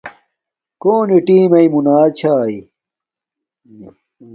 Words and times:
کݸنݵ 0.81 1.17
ٹݵمݵئ 1.25 1.65
مُتݳئݵ 1.73 2.11
چھݳئݺ؟ 2.17 2.59